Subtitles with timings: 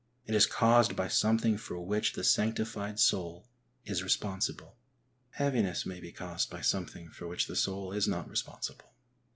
[0.25, 3.47] It is caused by something for which the sanctified soul
[3.85, 4.75] is responsible.
[5.33, 8.95] Heaviness may be caused by something for which the soul is not responsible.